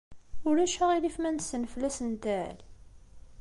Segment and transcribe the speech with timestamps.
[0.49, 2.57] Ulac aɣilif ma nessenfel asentel?